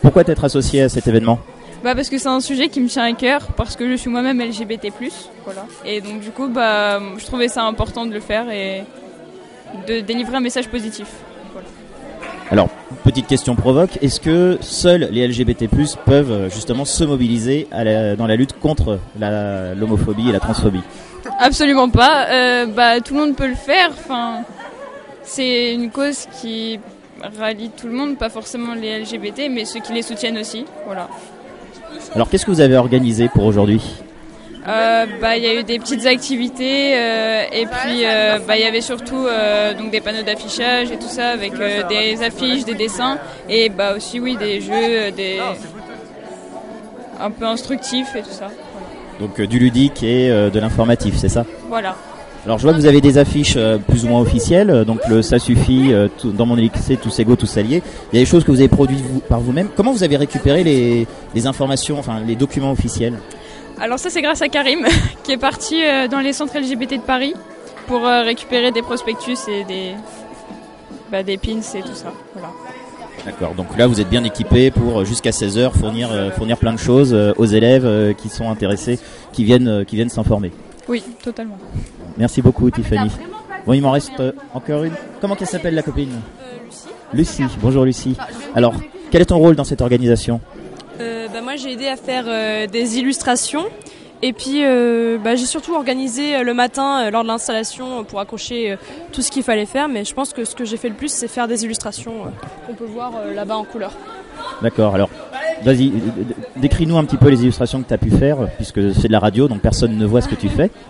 Pourquoi 0.00 0.24
t'être 0.24 0.44
associé 0.44 0.82
à 0.82 0.88
cet 0.88 1.06
événement 1.06 1.38
Bah 1.84 1.94
parce 1.94 2.08
que 2.08 2.18
c'est 2.18 2.28
un 2.28 2.40
sujet 2.40 2.68
qui 2.68 2.80
me 2.80 2.88
tient 2.88 3.04
à 3.04 3.12
cœur 3.12 3.48
parce 3.56 3.76
que 3.76 3.88
je 3.88 3.94
suis 3.94 4.10
moi-même 4.10 4.40
LGBT+, 4.40 4.92
voilà. 5.44 5.66
Et 5.84 6.00
donc 6.00 6.20
du 6.20 6.30
coup 6.30 6.48
bah 6.48 7.00
je 7.18 7.24
trouvais 7.24 7.48
ça 7.48 7.64
important 7.64 8.06
de 8.06 8.12
le 8.12 8.20
faire 8.20 8.50
et 8.50 8.84
de 9.86 10.00
délivrer 10.00 10.36
un 10.36 10.40
message 10.40 10.68
positif. 10.68 11.06
Alors, 12.52 12.68
petite 13.02 13.26
question 13.26 13.54
provoque, 13.56 13.98
est-ce 14.02 14.20
que 14.20 14.58
seuls 14.60 15.08
les 15.10 15.26
LGBT+, 15.26 15.66
peuvent 16.04 16.30
euh, 16.30 16.50
justement 16.50 16.84
se 16.84 17.02
mobiliser 17.02 17.66
à 17.72 17.82
la- 17.82 18.14
dans 18.14 18.26
la 18.26 18.36
lutte 18.36 18.52
contre 18.60 18.98
l'homophobie 19.18 20.28
et 20.28 20.32
la 20.32 20.38
transphobie? 20.38 20.82
Absolument 21.38 21.88
pas. 21.88 22.26
Euh, 22.30 22.66
bah, 22.66 23.00
tout 23.00 23.14
le 23.14 23.20
monde 23.20 23.36
peut 23.36 23.48
le 23.48 23.54
faire. 23.54 23.88
Enfin, 23.92 24.42
c'est 25.22 25.72
une 25.72 25.90
cause 25.90 26.26
qui 26.40 26.78
rallie 27.38 27.70
tout 27.74 27.86
le 27.86 27.94
monde, 27.94 28.18
pas 28.18 28.28
forcément 28.28 28.74
les 28.74 28.98
LGBT, 29.00 29.48
mais 29.50 29.64
ceux 29.64 29.80
qui 29.80 29.94
les 29.94 30.02
soutiennent 30.02 30.36
aussi. 30.36 30.66
Voilà. 30.84 31.08
Alors, 32.14 32.28
qu'est-ce 32.28 32.44
que 32.44 32.50
vous 32.50 32.60
avez 32.60 32.76
organisé 32.76 33.28
pour 33.28 33.44
aujourd'hui? 33.44 33.80
Euh, 34.68 35.06
bah, 35.20 35.36
il 35.36 35.42
y 35.42 35.46
a 35.48 35.54
eu 35.58 35.64
des 35.64 35.80
petites 35.80 36.06
activités 36.06 36.94
euh, 36.94 37.42
et 37.52 37.66
puis 37.66 38.04
euh, 38.04 38.38
bah, 38.46 38.56
il 38.56 38.62
y 38.62 38.66
avait 38.66 38.80
surtout 38.80 39.26
donc 39.76 39.90
des 39.90 40.00
panneaux 40.00 40.22
d'affichage 40.22 40.92
et 40.92 40.96
tout 40.98 41.08
ça 41.08 41.30
avec 41.30 41.52
des 41.88 42.22
affiches, 42.22 42.64
des 42.64 42.74
dessins 42.74 43.18
et 43.48 43.68
bah 43.70 43.94
aussi 43.96 44.20
oui 44.20 44.36
des 44.36 44.60
jeux, 44.60 45.10
des 45.16 45.40
un 47.20 47.30
peu 47.30 47.44
instructifs 47.44 48.14
et 48.14 48.20
tout 48.22 48.30
ça. 48.30 48.50
Donc 49.18 49.40
du 49.40 49.58
ludique 49.58 50.02
et 50.04 50.28
de 50.28 50.60
l'informatif, 50.60 51.14
c'est 51.16 51.28
ça? 51.28 51.44
Voilà. 51.68 51.96
Alors 52.44 52.58
je 52.58 52.64
vois 52.64 52.72
que 52.72 52.78
vous 52.78 52.86
avez 52.86 53.00
des 53.00 53.18
affiches 53.18 53.56
plus 53.88 54.04
ou 54.04 54.08
moins 54.08 54.20
officielles, 54.20 54.84
donc 54.84 55.00
le 55.08 55.22
ça 55.22 55.40
suffit, 55.40 55.92
tout- 56.18 56.30
dans 56.30 56.46
mon 56.46 56.54
lycée 56.54 56.96
tous 56.96 57.18
égaux, 57.18 57.34
tous 57.36 57.56
alliés. 57.56 57.82
Il 58.12 58.16
y 58.18 58.22
a 58.22 58.24
des 58.24 58.30
choses 58.30 58.44
que 58.44 58.50
vous 58.52 58.58
avez 58.60 58.68
produites 58.68 59.00
vous- 59.00 59.20
par 59.20 59.40
vous-même. 59.40 59.68
Comment 59.76 59.92
vous 59.92 60.04
avez 60.04 60.16
récupéré 60.16 60.62
les, 60.62 61.06
les 61.34 61.46
informations, 61.48 61.98
enfin 61.98 62.20
les 62.24 62.36
documents 62.36 62.70
officiels? 62.72 63.18
Alors 63.82 63.98
ça 63.98 64.10
c'est 64.10 64.22
grâce 64.22 64.40
à 64.42 64.48
Karim 64.48 64.86
qui 65.24 65.32
est 65.32 65.36
parti 65.36 65.84
euh, 65.84 66.06
dans 66.06 66.20
les 66.20 66.32
centres 66.32 66.56
LGBT 66.56 66.98
de 66.98 67.00
Paris 67.00 67.34
pour 67.88 68.06
euh, 68.06 68.22
récupérer 68.22 68.70
des 68.70 68.80
prospectus 68.80 69.48
et 69.48 69.64
des 69.64 69.94
bah, 71.10 71.24
des 71.24 71.36
pins 71.36 71.60
et 71.74 71.82
tout 71.82 71.92
ça. 71.92 72.12
Voilà. 72.32 72.52
D'accord, 73.24 73.54
donc 73.54 73.76
là 73.76 73.88
vous 73.88 74.00
êtes 74.00 74.08
bien 74.08 74.22
équipé 74.22 74.70
pour 74.70 75.00
euh, 75.00 75.04
jusqu'à 75.04 75.30
16h 75.30 75.72
fournir, 75.72 76.10
fournir 76.36 76.58
plein 76.58 76.72
de 76.72 76.78
choses 76.78 77.12
aux 77.36 77.44
élèves 77.44 78.14
qui 78.14 78.28
sont 78.28 78.48
intéressés, 78.48 79.00
qui 79.32 79.42
viennent, 79.42 79.84
qui 79.84 79.96
viennent 79.96 80.08
s'informer. 80.08 80.52
Oui, 80.86 81.02
totalement. 81.20 81.58
Merci 82.16 82.40
beaucoup 82.40 82.70
Tiffany. 82.70 83.10
Bon, 83.66 83.72
il 83.72 83.82
m'en 83.82 83.90
reste 83.90 84.22
encore 84.54 84.84
une. 84.84 84.94
Comment 85.20 85.34
qu'elle 85.34 85.48
s'appelle 85.48 85.74
la 85.74 85.82
copine 85.82 86.20
Lucie. 87.12 87.44
Bonjour 87.60 87.84
Lucie. 87.84 88.16
Alors, 88.54 88.74
quel 89.10 89.22
est 89.22 89.26
ton 89.26 89.38
rôle 89.38 89.56
dans 89.56 89.64
cette 89.64 89.82
organisation? 89.82 90.40
Bah, 91.32 91.40
moi, 91.40 91.56
j'ai 91.56 91.72
aidé 91.72 91.88
à 91.88 91.96
faire 91.96 92.24
euh, 92.26 92.66
des 92.66 92.98
illustrations. 92.98 93.64
Et 94.24 94.32
puis, 94.32 94.64
euh, 94.64 95.18
bah, 95.18 95.34
j'ai 95.34 95.46
surtout 95.46 95.74
organisé 95.74 96.36
euh, 96.36 96.42
le 96.44 96.54
matin, 96.54 97.02
euh, 97.06 97.10
lors 97.10 97.24
de 97.24 97.28
l'installation, 97.28 98.00
euh, 98.00 98.02
pour 98.04 98.20
accrocher 98.20 98.70
euh, 98.70 98.76
tout 99.10 99.20
ce 99.20 99.32
qu'il 99.32 99.42
fallait 99.42 99.66
faire. 99.66 99.88
Mais 99.88 100.04
je 100.04 100.14
pense 100.14 100.32
que 100.32 100.44
ce 100.44 100.54
que 100.54 100.64
j'ai 100.64 100.76
fait 100.76 100.88
le 100.88 100.94
plus, 100.94 101.12
c'est 101.12 101.26
faire 101.26 101.48
des 101.48 101.64
illustrations 101.64 102.26
euh, 102.26 102.28
qu'on 102.66 102.74
peut 102.74 102.84
voir 102.84 103.12
euh, 103.16 103.34
là-bas 103.34 103.56
en 103.56 103.64
couleur. 103.64 103.92
D'accord, 104.62 104.94
alors 104.94 105.10
vas-y, 105.64 105.88
euh, 105.88 105.92
euh, 105.92 106.22
décris-nous 106.56 106.96
un 106.96 107.04
petit 107.04 107.16
peu 107.16 107.28
les 107.28 107.42
illustrations 107.42 107.82
que 107.82 107.88
tu 107.88 107.94
as 107.94 107.98
pu 107.98 108.10
faire, 108.10 108.48
puisque 108.56 108.94
c'est 108.94 109.08
de 109.08 109.12
la 109.12 109.18
radio, 109.18 109.48
donc 109.48 109.60
personne 109.60 109.96
ne 109.96 110.06
voit 110.06 110.20
ce 110.20 110.28
que 110.28 110.34
tu 110.34 110.48
fais. 110.48 110.70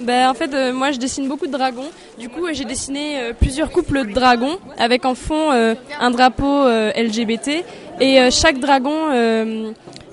Ben, 0.00 0.28
en 0.28 0.34
fait, 0.34 0.52
euh, 0.52 0.72
moi, 0.72 0.90
je 0.90 0.98
dessine 0.98 1.28
beaucoup 1.28 1.46
de 1.46 1.52
dragons. 1.52 1.88
Du 2.18 2.28
coup, 2.28 2.46
euh, 2.46 2.50
j'ai 2.52 2.64
dessiné 2.64 3.20
euh, 3.20 3.32
plusieurs 3.38 3.70
couples 3.70 4.06
de 4.06 4.12
dragons 4.12 4.58
avec 4.78 5.04
en 5.04 5.14
fond 5.14 5.52
euh, 5.52 5.74
un 6.00 6.10
drapeau 6.10 6.66
euh, 6.66 6.90
LGBT. 6.96 7.64
Et 8.00 8.18
euh, 8.20 8.30
chaque 8.30 8.58
dragon 8.58 8.94
euh, 9.12 9.70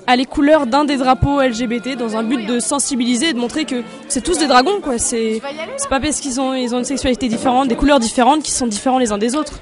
a 0.07 0.15
les 0.15 0.25
couleurs 0.25 0.67
d'un 0.67 0.86
des 0.86 0.98
drapeaux 0.98 1.41
LGBT 1.41 1.95
dans 1.98 2.15
un 2.17 2.24
but 2.24 2.45
de 2.45 2.59
sensibiliser 2.59 3.29
et 3.29 3.33
de 3.33 3.39
montrer 3.39 3.65
que 3.65 3.83
c'est 4.07 4.21
tous 4.21 4.38
des 4.38 4.48
dragons, 4.48 4.79
quoi. 4.81 4.98
C'est 4.98 5.41
pas 5.89 6.00
parce 6.00 6.19
qu'ils 6.19 6.39
ont, 6.39 6.53
ils 6.53 6.74
ont 6.75 6.79
une 6.79 6.86
sexualité 6.86 7.27
différente, 7.27 7.67
des 7.67 7.75
couleurs 7.75 8.00
différentes, 8.00 8.43
qu'ils 8.43 8.53
sont 8.53 8.67
différents 8.67 9.00
les 9.00 9.12
uns 9.12 9.17
des 9.17 9.36
autres. 9.36 9.59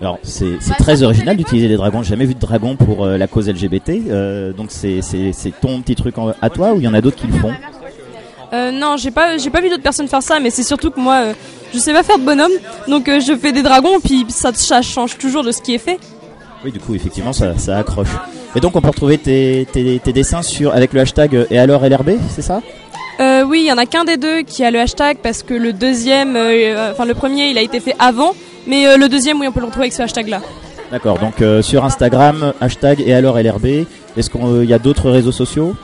Alors 0.00 0.18
c'est 0.22 0.56
très 0.78 1.02
original 1.02 1.36
d'utiliser 1.36 1.68
des 1.68 1.76
dragons, 1.76 2.02
j'ai 2.02 2.10
jamais 2.10 2.24
vu 2.24 2.34
de 2.34 2.40
dragon 2.40 2.74
pour 2.76 3.04
euh, 3.04 3.18
la 3.18 3.26
cause 3.26 3.50
LGBT, 3.50 3.90
euh, 4.08 4.52
donc 4.54 4.68
c'est 4.70 5.00
ton 5.60 5.82
petit 5.82 5.94
truc 5.94 6.16
en- 6.16 6.32
à 6.40 6.48
toi 6.48 6.72
ou 6.72 6.76
il 6.78 6.84
y 6.84 6.88
en 6.88 6.94
a 6.94 7.02
d'autres 7.02 7.16
qui 7.18 7.26
le 7.26 7.34
font? 7.34 7.52
Euh, 8.54 8.70
non, 8.70 8.96
j'ai 8.96 9.10
pas, 9.10 9.36
j'ai 9.36 9.50
pas 9.50 9.60
vu 9.60 9.68
d'autres 9.68 9.82
personnes 9.82 10.08
faire 10.08 10.22
ça, 10.22 10.40
mais 10.40 10.48
c'est 10.50 10.62
surtout 10.62 10.90
que 10.90 11.00
moi, 11.00 11.32
je 11.74 11.78
sais 11.78 11.92
pas 11.92 12.02
faire 12.02 12.18
de 12.18 12.24
bonhomme, 12.24 12.52
donc 12.88 13.06
je 13.08 13.36
fais 13.36 13.52
des 13.52 13.62
dragons, 13.62 14.00
puis 14.02 14.24
ça, 14.28 14.52
ça 14.54 14.80
change 14.80 15.18
toujours 15.18 15.42
de 15.42 15.50
ce 15.52 15.60
qui 15.60 15.74
est 15.74 15.78
fait. 15.78 15.98
Oui, 16.66 16.72
du 16.72 16.80
coup, 16.80 16.96
effectivement, 16.96 17.32
ça, 17.32 17.56
ça 17.56 17.78
accroche. 17.78 18.08
Et 18.56 18.60
donc 18.60 18.74
on 18.74 18.80
peut 18.80 18.88
retrouver 18.88 19.18
tes, 19.18 19.68
tes, 19.70 20.00
tes 20.00 20.12
dessins 20.12 20.42
sur 20.42 20.74
avec 20.74 20.92
le 20.94 21.00
hashtag 21.00 21.36
euh, 21.36 21.46
et 21.48 21.60
alors 21.60 21.88
LRB, 21.88 22.14
c'est 22.28 22.42
ça? 22.42 22.60
Euh, 23.20 23.44
oui, 23.44 23.60
il 23.60 23.68
y 23.68 23.72
en 23.72 23.78
a 23.78 23.86
qu'un 23.86 24.02
des 24.02 24.16
deux 24.16 24.42
qui 24.42 24.64
a 24.64 24.72
le 24.72 24.80
hashtag 24.80 25.18
parce 25.22 25.44
que 25.44 25.54
le 25.54 25.72
deuxième, 25.72 26.34
euh, 26.34 26.90
enfin 26.90 27.04
le 27.04 27.14
premier, 27.14 27.50
il 27.50 27.56
a 27.56 27.60
été 27.60 27.78
fait 27.78 27.94
avant, 28.00 28.32
mais 28.66 28.84
euh, 28.88 28.96
le 28.96 29.08
deuxième, 29.08 29.38
oui, 29.38 29.46
on 29.46 29.52
peut 29.52 29.60
le 29.60 29.66
retrouver 29.66 29.84
avec 29.84 29.92
ce 29.92 30.02
hashtag-là. 30.02 30.40
D'accord, 30.90 31.20
donc 31.20 31.34
sur 31.62 31.84
Instagram, 31.84 32.52
hashtag 32.60 33.00
et 33.06 33.14
alors 33.14 33.38
LRB. 33.38 33.86
Est-ce 34.16 34.28
qu'il 34.28 34.64
y 34.68 34.74
a 34.74 34.80
d'autres 34.80 35.08
réseaux 35.10 35.32
sociaux? 35.32 35.76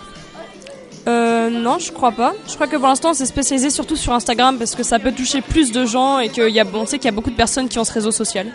Non, 1.07 1.79
je 1.79 1.93
crois 1.93 2.13
pas. 2.13 2.33
Je 2.49 2.55
crois 2.55 2.67
que 2.67 2.77
pour 2.77 2.89
l'instant, 2.89 3.15
c'est 3.15 3.27
spécialisé 3.27 3.71
surtout 3.71 3.95
sur 3.95 4.13
Instagram 4.13 4.57
parce 4.59 4.75
que 4.75 4.83
ça 4.83 4.99
peut 4.99 5.13
toucher 5.13 5.43
plus 5.43 5.71
de 5.71 5.85
gens 5.85 6.19
et 6.19 6.29
qu'il 6.29 6.49
y 6.49 6.59
a, 6.59 6.65
on 6.75 6.87
sait 6.87 6.99
qu'il 6.99 7.05
y 7.05 7.09
a 7.09 7.15
beaucoup 7.15 7.31
de 7.31 7.37
personnes 7.37 7.69
qui 7.69 7.79
ont 7.79 7.85
ce 7.85 7.93
réseau 7.93 8.11
social. 8.11 8.47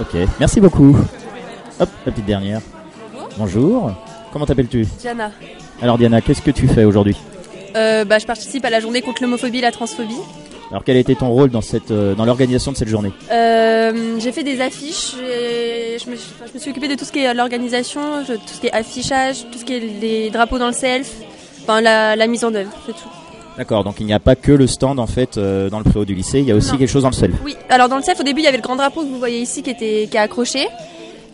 Ok, 0.00 0.16
merci 0.40 0.60
beaucoup. 0.60 0.96
Hop, 1.80 1.88
la 2.06 2.12
petite 2.12 2.26
dernière. 2.26 2.60
Bonjour. 3.38 3.92
Comment 4.32 4.46
t'appelles-tu 4.46 4.86
Diana. 5.00 5.30
Alors 5.80 5.96
Diana, 5.98 6.20
qu'est-ce 6.20 6.42
que 6.42 6.50
tu 6.50 6.66
fais 6.66 6.84
aujourd'hui 6.84 7.16
Euh, 7.76 8.04
bah, 8.04 8.18
je 8.18 8.26
participe 8.26 8.64
à 8.64 8.70
la 8.70 8.80
journée 8.80 9.00
contre 9.00 9.22
l'homophobie 9.22 9.58
et 9.58 9.62
la 9.62 9.72
transphobie. 9.72 10.16
Alors 10.70 10.84
quel 10.84 10.96
a 10.96 11.00
été 11.00 11.14
ton 11.14 11.28
rôle 11.30 11.48
dans 11.50 11.62
cette 11.62 11.90
euh, 11.92 12.14
dans 12.14 12.26
l'organisation 12.26 12.72
de 12.72 12.76
cette 12.76 12.88
journée 12.88 13.10
Euh, 13.32 14.16
j'ai 14.18 14.32
fait 14.32 14.42
des 14.42 14.60
affiches, 14.60 15.14
et 15.14 15.96
je 16.04 16.10
me, 16.10 16.16
suis- 16.16 16.30
enfin, 16.36 16.44
je 16.48 16.54
me 16.54 16.58
suis 16.58 16.70
occupée 16.70 16.88
de 16.88 16.94
tout 16.94 17.06
ce 17.06 17.12
qui 17.12 17.20
est 17.20 17.32
l'organisation, 17.32 18.00
tout 18.26 18.34
ce 18.54 18.60
qui 18.60 18.66
est 18.66 18.72
affichage, 18.74 19.46
tout 19.50 19.58
ce 19.58 19.64
qui 19.64 19.74
est 19.74 19.80
les 20.00 20.30
drapeaux 20.30 20.58
dans 20.58 20.66
le 20.66 20.74
self, 20.74 21.10
enfin 21.62 21.80
la, 21.80 22.16
la 22.16 22.26
mise 22.26 22.44
en 22.44 22.52
œuvre, 22.54 22.70
c'est 22.84 22.92
tout. 22.92 23.08
D'accord, 23.56 23.82
donc 23.82 23.96
il 24.00 24.04
n'y 24.06 24.12
a 24.12 24.20
pas 24.20 24.36
que 24.36 24.52
le 24.52 24.66
stand 24.66 24.98
en 25.00 25.06
fait 25.06 25.38
euh, 25.38 25.70
dans 25.70 25.78
le 25.78 25.84
préau 25.84 26.04
du 26.04 26.14
lycée, 26.14 26.40
il 26.40 26.44
y 26.46 26.52
a 26.52 26.54
aussi 26.54 26.72
Non. 26.72 26.78
quelque 26.78 26.90
chose 26.90 27.02
dans 27.04 27.10
le 27.10 27.14
self. 27.14 27.34
Oui, 27.44 27.56
alors 27.70 27.88
dans 27.88 27.96
le 27.96 28.02
self 28.02 28.20
au 28.20 28.22
début 28.22 28.40
il 28.42 28.44
y 28.44 28.48
avait 28.48 28.58
le 28.58 28.62
grand 28.62 28.76
drapeau 28.76 29.00
que 29.02 29.06
vous 29.08 29.18
voyez 29.18 29.40
ici 29.40 29.62
qui 29.62 29.70
était 29.70 30.06
qui 30.10 30.16
est 30.18 30.20
accroché, 30.20 30.68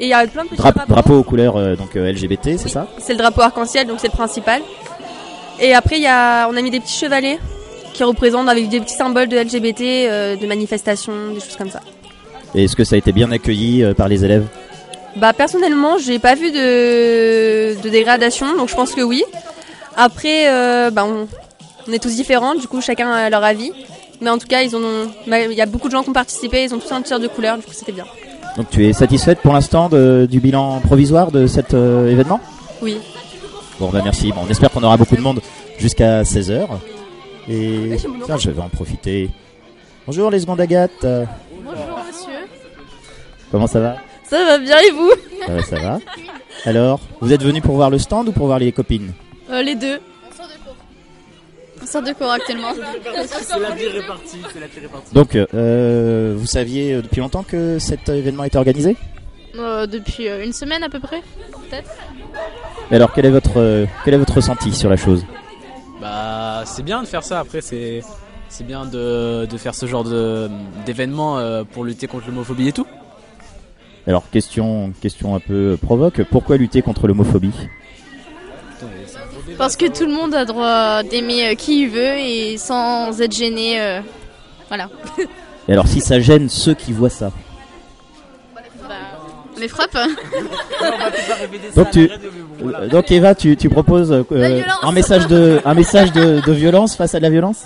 et 0.00 0.04
il 0.06 0.08
y 0.08 0.12
a 0.12 0.26
plein 0.26 0.44
de 0.44 0.48
petits 0.48 0.60
Dra- 0.60 0.72
drapeaux. 0.72 0.92
drapeau 0.92 1.14
aux 1.18 1.22
couleurs 1.22 1.56
euh, 1.56 1.76
donc 1.76 1.96
euh, 1.96 2.10
LGBT, 2.12 2.56
c'est 2.58 2.68
ça? 2.68 2.88
C'est 2.98 3.12
le 3.12 3.18
drapeau 3.18 3.40
arc-en-ciel, 3.42 3.86
donc 3.86 3.98
c'est 4.00 4.08
le 4.08 4.12
principal. 4.12 4.60
Et 5.60 5.72
après, 5.74 6.00
y 6.00 6.06
a, 6.06 6.48
on 6.50 6.56
a 6.56 6.62
mis 6.62 6.70
des 6.70 6.80
petits 6.80 6.98
chevalets 6.98 7.38
qui 7.92 8.02
représentent 8.02 8.48
avec 8.48 8.68
des 8.68 8.80
petits 8.80 8.94
symboles 8.96 9.28
de 9.28 9.36
LGBT, 9.38 9.80
euh, 9.82 10.36
de 10.36 10.46
manifestations, 10.46 11.12
des 11.32 11.40
choses 11.40 11.56
comme 11.56 11.70
ça. 11.70 11.80
Et 12.54 12.64
est-ce 12.64 12.74
que 12.76 12.84
ça 12.84 12.96
a 12.96 12.98
été 12.98 13.12
bien 13.12 13.30
accueilli 13.30 13.82
euh, 13.84 13.94
par 13.94 14.08
les 14.08 14.24
élèves? 14.24 14.46
Bah 15.16 15.32
personnellement, 15.32 15.96
j'ai 15.98 16.18
pas 16.18 16.34
vu 16.34 16.50
de, 16.50 17.80
de 17.80 17.88
dégradation, 17.88 18.56
donc 18.56 18.68
je 18.68 18.74
pense 18.74 18.92
que 18.94 19.00
oui. 19.00 19.22
Après, 19.96 20.90
bah, 20.90 21.04
on, 21.04 21.28
on 21.88 21.92
est 21.92 22.00
tous 22.02 22.16
différents, 22.16 22.56
du 22.56 22.66
coup 22.66 22.80
chacun 22.80 23.12
a 23.12 23.30
leur 23.30 23.44
avis. 23.44 23.70
Mais 24.20 24.30
en 24.30 24.38
tout 24.38 24.46
cas, 24.48 24.62
ils 24.62 24.74
ont, 24.74 25.08
bah, 25.28 25.40
il 25.42 25.52
y 25.52 25.60
a 25.60 25.66
beaucoup 25.66 25.86
de 25.88 25.92
gens 25.92 26.02
qui 26.02 26.10
ont 26.10 26.14
participé, 26.14 26.64
ils 26.64 26.74
ont 26.74 26.78
tous 26.78 26.90
un 26.92 27.02
tir 27.02 27.20
de 27.20 27.28
couleur, 27.28 27.56
du 27.58 27.62
coup 27.64 27.72
c'était 27.72 27.92
bien. 27.92 28.06
Donc 28.56 28.70
tu 28.70 28.87
es 28.87 28.92
satisfaite 28.92 29.40
pour 29.40 29.52
l'instant 29.52 29.88
de- 29.88 30.26
du 30.30 30.40
bilan 30.40 30.80
provisoire 30.80 31.30
de 31.32 31.46
cet 31.46 31.75
euh, 31.75 32.11
événement? 32.11 32.40
Oui. 32.82 32.99
Bon 33.80 33.88
bah 33.88 34.00
merci, 34.04 34.30
bon, 34.30 34.42
on 34.46 34.50
espère 34.50 34.70
qu'on 34.70 34.82
aura 34.84 34.96
beaucoup 34.96 35.16
de 35.16 35.20
monde 35.20 35.40
jusqu'à 35.78 36.23
16h. 36.23 36.66
Et 37.49 37.96
tiens, 38.25 38.37
je 38.38 38.50
vais 38.50 38.62
en 38.62 38.68
profiter. 38.68 39.30
Bonjour 40.06 40.30
les 40.30 40.40
secondes 40.40 40.61
Agathe, 40.61 40.92
Bonjour 41.02 41.99
monsieur. 42.06 42.38
comment 43.50 43.66
ça 43.66 43.80
va? 43.80 43.96
Ça 44.23 44.42
va 44.44 44.58
bien 44.58 44.78
et 44.78 44.90
vous? 44.92 45.11
Ça 45.46 45.52
va, 45.52 45.62
ça 45.62 45.76
va. 45.80 45.99
Alors, 46.64 47.00
vous 47.20 47.32
êtes 47.32 47.42
venu 47.42 47.61
pour 47.61 47.75
voir 47.75 47.90
le 47.90 47.99
stand 47.99 48.28
ou 48.28 48.32
pour 48.32 48.46
voir 48.46 48.58
les 48.58 48.70
copines? 48.73 49.12
Euh, 49.50 49.62
Les 49.62 49.75
deux. 49.75 49.99
On 51.84 51.86
sort 51.86 52.02
de 52.02 52.12
cours 52.12 52.30
actuellement. 52.30 52.72
C'est 52.72 53.58
la 53.58 53.74
vie 53.74 53.88
répartie, 53.88 54.38
c'est 54.50 54.60
la 54.60 54.66
vie 54.66 54.80
répartie. 54.80 55.14
Donc, 55.14 55.36
euh, 55.36 56.34
vous 56.34 56.46
saviez 56.46 56.94
euh, 56.94 57.02
depuis 57.02 57.20
longtemps 57.20 57.42
que 57.42 57.78
cet 57.78 58.08
événement 58.08 58.44
était 58.44 58.56
organisé? 58.56 58.96
Euh, 59.58 59.86
depuis 59.86 60.28
euh, 60.28 60.42
une 60.42 60.54
semaine 60.54 60.82
à 60.82 60.88
peu 60.88 60.98
près, 60.98 61.20
peut-être. 61.68 61.90
Alors, 62.90 63.12
quel 63.12 63.26
est 63.26 63.30
votre 63.30 63.58
euh, 63.58 63.84
quel 64.02 64.14
est 64.14 64.16
votre 64.16 64.34
ressenti 64.34 64.72
sur 64.72 64.88
la 64.88 64.96
chose? 64.96 65.26
Bah, 66.00 66.62
c'est 66.64 66.82
bien 66.82 67.02
de 67.02 67.06
faire 67.06 67.22
ça. 67.22 67.40
Après, 67.40 67.60
c'est 67.60 68.00
c'est 68.48 68.64
bien 68.64 68.86
de, 68.86 69.44
de 69.44 69.56
faire 69.58 69.74
ce 69.74 69.84
genre 69.84 70.04
de 70.04 70.48
d'événement 70.86 71.38
euh, 71.38 71.64
pour 71.64 71.84
lutter 71.84 72.06
contre 72.06 72.28
l'homophobie 72.28 72.68
et 72.68 72.72
tout. 72.72 72.86
Alors, 74.06 74.30
question 74.30 74.92
question 75.02 75.34
un 75.34 75.40
peu 75.40 75.76
provoque. 75.80 76.22
Pourquoi 76.30 76.56
lutter 76.56 76.80
contre 76.80 77.06
l'homophobie? 77.08 77.52
Parce 79.58 79.76
que 79.76 79.87
tout 79.87 80.06
le 80.06 80.12
monde 80.12 80.34
a 80.34 80.44
droit 80.44 81.02
d'aimer 81.02 81.49
euh, 81.49 81.54
qui 81.54 81.82
il 81.82 81.88
veut 81.88 82.18
et 82.18 82.56
sans 82.58 83.20
être 83.20 83.32
gêné. 83.32 83.80
euh, 83.80 84.00
voilà. 84.68 84.88
Et 85.68 85.73
alors, 85.73 85.87
si 85.87 86.00
ça 86.00 86.20
gêne 86.20 86.49
ceux 86.49 86.75
qui 86.75 86.92
voient 86.92 87.11
ça 87.11 87.30
On 89.56 89.61
les 89.61 89.68
frappe. 89.68 89.96
Donc 91.76 91.90
tu, 91.92 92.11
donc 92.90 93.11
Eva, 93.12 93.34
tu, 93.34 93.56
tu 93.56 93.68
proposes 93.70 94.12
euh, 94.12 94.62
un 94.82 94.92
message 94.92 95.26
de, 95.28 95.61
un 95.64 95.75
message 95.75 96.12
de, 96.12 96.40
de 96.44 96.52
violence 96.52 96.96
face 96.96 97.14
à 97.14 97.18
de 97.18 97.23
la 97.23 97.30
violence? 97.30 97.64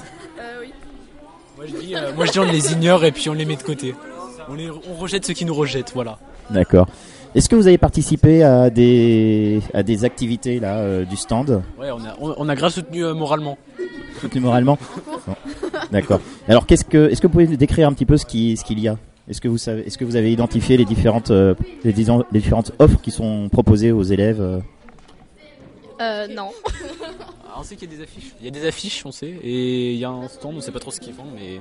Moi 1.57 1.67
je, 1.67 1.75
dis, 1.81 1.95
euh, 1.97 2.13
moi 2.15 2.27
je 2.27 2.33
dis 2.33 2.39
on 2.41 2.45
les 2.45 2.73
ignore 2.73 3.05
et 3.05 3.13
puis 3.13 3.29
on 3.31 3.33
les 3.33 3.45
met 3.47 3.57
de 3.57 3.63
côté. 3.63 3.95
On, 4.49 4.55
les, 4.55 4.71
on 4.71 4.95
rejette 5.01 5.25
ceux 5.27 5.33
qui 5.35 5.45
nous 5.45 5.55
rejettent, 5.55 5.93
voilà. 5.95 6.19
D'accord. 6.51 6.87
Est-ce 7.35 7.49
que 7.49 7.57
vous 7.57 7.67
avez 7.67 7.79
participé 7.79 8.43
à 8.43 8.71
des, 8.71 9.61
à 9.75 9.83
des 9.83 10.05
activités 10.05 10.59
là 10.61 10.79
euh, 10.79 11.05
du 11.05 11.17
stand, 11.17 11.63
Ouais, 11.79 11.91
on 11.91 11.99
a, 12.05 12.17
on, 12.21 12.35
on 12.37 12.49
a 12.49 12.55
grave 12.57 12.73
soutenu 12.73 13.05
euh, 13.05 13.15
moralement. 13.15 13.59
soutenu 14.21 14.41
moralement? 14.41 14.79
Bon. 15.27 15.35
D'accord. 15.93 16.21
Alors 16.49 16.67
qu'est-ce 16.67 16.85
que, 16.85 17.11
est-ce 17.11 17.21
que 17.21 17.27
vous 17.27 17.33
pouvez 17.33 17.47
nous 17.47 17.57
décrire 17.57 17.87
un 17.89 17.93
petit 17.93 18.07
peu 18.07 18.17
ce 18.17 18.25
qui, 18.27 18.57
ce 18.57 18.65
qu'il 18.65 18.81
y 18.81 18.89
a? 18.89 18.97
Est-ce 19.29 19.41
que 19.43 19.49
vous 19.49 19.59
savez, 19.59 19.87
est-ce 19.87 19.99
que 19.99 20.05
vous 20.07 20.17
avez 20.17 20.33
identifié 20.33 20.77
les 20.79 20.87
différentes, 20.87 21.31
euh, 21.31 21.55
les, 21.85 21.93
disons- 21.93 22.25
les 22.33 22.41
différentes 22.41 22.73
offres 22.79 23.01
qui 23.03 23.11
sont 23.11 23.49
proposées 23.51 23.93
aux 23.93 24.03
élèves 24.03 24.41
euh? 24.41 24.59
Non. 26.35 26.51
Ah, 27.47 27.57
on 27.59 27.63
sait 27.63 27.77
qu'il 27.77 27.91
y 27.91 27.95
a 27.95 27.97
des 27.99 28.03
affiches. 28.03 28.33
Il 28.41 28.45
y 28.47 28.49
a 28.49 28.51
des 28.53 28.67
affiches, 28.67 29.05
on 29.05 29.13
sait, 29.13 29.35
et 29.43 29.93
il 29.93 29.99
y 29.99 30.05
a 30.05 30.11
un 30.11 30.29
stand, 30.29 30.55
on 30.57 30.61
sait 30.61 30.71
pas 30.73 30.79
trop 30.81 30.91
ce 30.93 31.01
qu'ils 31.01 31.13
font, 31.13 31.25
mais. 31.35 31.61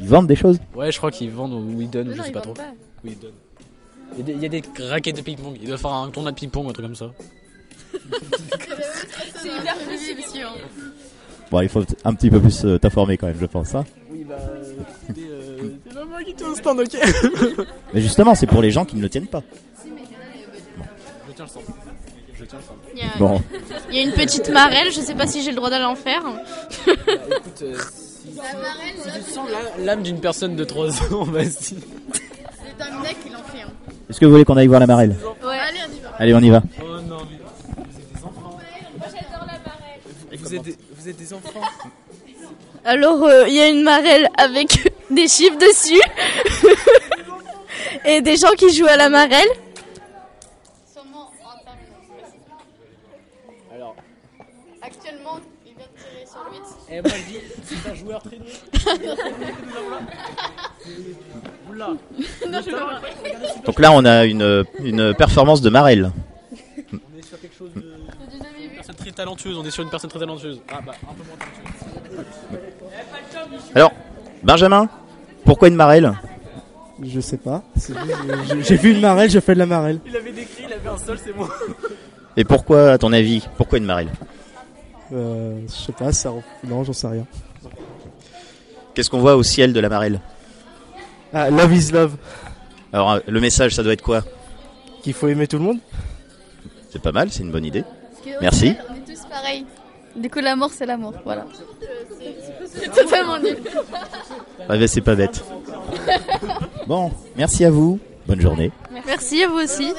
Ils 0.00 0.08
vendent 0.08 0.26
des 0.28 0.36
choses? 0.36 0.58
Ouais, 0.74 0.90
je 0.90 0.96
crois 0.98 1.10
qu'ils 1.10 1.30
vendent 1.30 1.52
ou 1.52 1.80
ils 1.80 1.90
donnent, 1.90 2.08
Non, 2.08 2.14
je 2.16 2.22
sais 2.22 2.32
pas 2.32 2.40
trop. 2.40 2.54
vendent 2.54 2.64
pas. 2.64 2.72
Oui, 3.04 3.10
ils 3.14 3.18
donnent. 3.18 3.32
Il 4.14 4.18
y, 4.18 4.20
a 4.20 4.24
des, 4.24 4.32
il 4.32 4.42
y 4.42 4.46
a 4.46 4.48
des 4.48 4.62
raquettes 4.90 5.16
de 5.16 5.22
ping-pong. 5.22 5.56
Ils 5.60 5.66
doivent 5.68 5.80
faire 5.80 5.92
un 5.92 6.10
tournoi 6.10 6.32
de 6.32 6.36
ping-pong 6.36 6.66
ou 6.66 6.70
un 6.70 6.72
truc 6.72 6.86
comme 6.86 6.94
ça. 6.94 7.10
C'est 9.36 9.48
hyper 9.48 9.76
monsieur. 9.90 10.46
Bon, 11.50 11.60
il 11.60 11.68
faut 11.68 11.84
un 12.04 12.14
petit 12.14 12.30
peu 12.30 12.40
plus 12.40 12.64
euh, 12.64 12.78
t'informer 12.78 13.16
quand 13.18 13.26
même, 13.26 13.38
je 13.40 13.46
pense. 13.46 13.74
Hein 13.74 13.84
Oui, 14.10 14.24
bah. 14.24 14.36
C'est 15.14 15.94
pas 15.94 16.04
moi 16.04 16.22
qui 16.24 16.34
te 16.34 16.44
au 16.44 16.54
stand, 16.54 16.80
ok 16.80 16.96
Mais 17.92 18.00
justement, 18.00 18.34
c'est 18.34 18.46
pour 18.46 18.62
les 18.62 18.70
gens 18.70 18.84
qui 18.84 18.96
ne 18.96 19.02
le 19.02 19.08
tiennent 19.10 19.26
pas. 19.26 19.42
Je 21.28 21.32
tiens 21.34 21.44
le 21.44 21.50
stand. 21.50 21.62
Je 22.38 22.44
tiens 22.44 22.58
le 22.58 22.64
stand. 22.64 22.76
Il 22.94 22.98
y, 23.00 23.02
a, 23.02 23.18
Bon. 23.18 23.42
il 23.90 23.96
y 23.96 23.98
a 23.98 24.02
une 24.02 24.12
petite 24.12 24.48
marelle, 24.50 24.90
je 24.92 25.00
sais 25.00 25.14
pas 25.14 25.26
si 25.26 25.42
j'ai 25.42 25.50
le 25.50 25.56
droit 25.56 25.68
d'aller 25.70 25.84
en 25.84 25.96
faire. 25.96 26.22
Écoute, 26.86 27.62
euh, 27.62 27.76
si, 28.22 28.28
si 28.32 29.24
tu 29.24 29.30
sens 29.32 29.48
la- 29.50 29.84
l'âme 29.84 30.02
d'une 30.02 30.20
personne 30.20 30.56
de 30.56 30.64
3 30.64 31.02
ans, 31.12 31.24
vas-y. 31.24 31.50
C'est 31.50 31.76
un 32.80 33.00
mec 33.02 33.16
qui 33.22 33.28
l'en 33.30 33.42
fait. 33.44 33.60
Hein. 33.62 33.70
Est-ce 34.12 34.20
que 34.20 34.26
vous 34.26 34.32
voulez 34.32 34.44
qu'on 34.44 34.58
aille 34.58 34.66
voir 34.66 34.78
la 34.78 34.86
marelle 34.86 35.16
Ouais, 35.42 35.56
allez, 35.58 35.78
on 35.88 35.90
y 35.96 36.00
va. 36.00 36.10
Allez, 36.18 36.34
on 36.34 36.40
y 36.40 36.50
va. 36.50 36.62
Oh 36.82 37.00
non, 37.00 37.16
mais 37.30 37.38
vous 37.38 37.96
êtes 37.96 38.12
des 38.12 38.24
enfants. 38.26 38.58
Vous 40.38 40.54
êtes 40.54 40.62
des, 40.62 40.76
vous 40.94 41.08
êtes 41.08 41.16
des 41.16 41.32
enfants. 41.32 41.60
Alors, 42.84 43.24
euh, 43.24 43.48
il 43.48 43.54
y 43.54 43.60
a 43.60 43.70
une 43.70 43.82
marelle 43.82 44.28
avec 44.36 44.92
des 45.10 45.28
chiffres 45.28 45.56
dessus. 45.56 45.98
Et 48.04 48.20
des 48.20 48.36
gens 48.36 48.50
qui 48.58 48.70
jouent 48.74 48.84
à 48.86 48.98
la 48.98 49.08
marelle. 49.08 49.48
Alors, 53.74 53.96
Actuellement, 54.82 55.38
il 55.64 55.72
vient 55.72 55.86
de 55.86 55.98
tirer 55.98 56.26
sur 56.26 56.44
8. 56.52 56.60
eh, 56.90 57.00
moi 57.00 57.10
je 57.16 57.32
dis, 57.32 57.38
c'est 57.64 57.88
un 57.90 57.94
joueur 57.94 58.22
très 58.22 58.36
doué. 58.36 58.52
Donc 63.64 63.80
là, 63.80 63.92
on 63.92 64.04
a 64.04 64.24
une, 64.24 64.64
une 64.82 65.14
performance 65.14 65.60
de 65.60 65.70
marelle. 65.70 66.10
On 66.92 67.18
est 67.18 67.22
sur 67.26 67.40
quelque 67.40 67.56
chose 67.56 67.70
de. 67.74 67.80
Une 68.62 68.70
personne 68.76 68.94
très 68.96 69.10
talentueuse, 69.10 69.58
on 69.58 69.64
est 69.64 69.70
sur 69.70 69.82
une 69.82 69.90
personne 69.90 70.10
très 70.10 70.20
talentueuse. 70.20 70.60
Ah 70.72 70.80
bah, 70.84 70.92
un 71.02 71.14
peu 71.14 71.22
moins 71.24 71.36
talentueuse. 71.38 72.26
Alors, 73.74 73.92
Benjamin, 74.42 74.88
pourquoi 75.44 75.68
une 75.68 75.74
marelle 75.76 76.12
Je 77.02 77.20
sais 77.20 77.36
pas. 77.38 77.62
C'est 77.76 77.94
juste, 77.98 78.16
j'ai- 78.48 78.62
J'ai 78.64 78.76
vu 78.76 78.92
une 78.92 79.00
marelle, 79.00 79.30
je 79.30 79.40
fais 79.40 79.54
de 79.54 79.58
la 79.58 79.66
marelle. 79.66 80.00
Il 80.06 80.16
avait 80.16 80.32
décrit, 80.32 80.64
il 80.66 80.72
avait 80.72 80.88
un 80.88 80.98
sol, 80.98 81.18
c'est 81.22 81.34
moi. 81.36 81.48
Et 82.36 82.44
pourquoi, 82.44 82.92
à 82.92 82.98
ton 82.98 83.12
avis, 83.12 83.46
pourquoi 83.56 83.78
une 83.78 83.84
marelle 83.84 84.08
Euh, 85.12 85.58
je 85.68 85.72
sais 85.72 85.92
pas, 85.92 86.12
ça. 86.12 86.32
Non, 86.64 86.84
j'en 86.84 86.92
sais 86.92 87.06
rien. 87.08 87.26
Qu'est-ce 88.94 89.10
qu'on 89.10 89.20
voit 89.20 89.36
au 89.36 89.42
ciel 89.42 89.72
de 89.72 89.80
la 89.80 89.88
marelle 89.88 90.20
Ah, 91.32 91.50
love 91.50 91.72
is 91.74 91.90
love. 91.92 92.16
Alors, 92.92 93.12
euh, 93.12 93.20
le 93.26 93.40
message, 93.40 93.74
ça 93.74 93.82
doit 93.82 93.92
être 93.92 94.02
quoi 94.02 94.22
Qu'il 95.02 95.14
faut 95.14 95.28
aimer 95.28 95.46
tout 95.46 95.58
le 95.58 95.64
monde 95.64 95.78
C'est 96.90 97.00
pas 97.02 97.12
mal, 97.12 97.30
c'est 97.30 97.42
une 97.42 97.50
bonne 97.50 97.64
idée. 97.64 97.84
Merci. 98.40 98.70
final, 98.74 98.84
On 98.90 98.94
est 98.94 99.14
tous 99.14 99.24
pareils. 99.28 99.66
Du 100.14 100.28
coup, 100.28 100.40
l'amour, 100.40 100.70
c'est 100.72 100.84
l'amour. 100.86 101.14
Voilà. 101.24 101.46
C'est 102.66 102.92
totalement 102.92 103.38
nul. 103.38 103.56
Ah 104.68 104.76
ben, 104.76 104.86
c'est 104.86 105.00
pas 105.00 105.14
bête. 105.14 105.42
Bon, 106.86 107.12
merci 107.36 107.64
à 107.64 107.70
vous. 107.70 107.98
Bonne 108.26 108.40
journée. 108.40 108.72
Merci 109.06 109.44
à 109.44 109.48
vous 109.48 109.58
aussi. 109.58 109.92